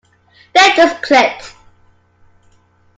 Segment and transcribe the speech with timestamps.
[0.55, 1.55] They just clicked.